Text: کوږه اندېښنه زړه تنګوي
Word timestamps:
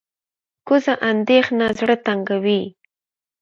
کوږه 0.67 0.93
اندېښنه 1.09 1.65
زړه 1.79 1.95
تنګوي 2.05 2.61